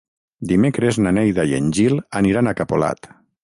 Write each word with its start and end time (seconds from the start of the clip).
Dimecres 0.51 0.97
na 1.05 1.11
Neida 1.19 1.47
i 1.51 1.55
en 1.59 1.69
Gil 1.77 2.01
aniran 2.23 2.53
a 2.55 2.59
Capolat. 2.63 3.11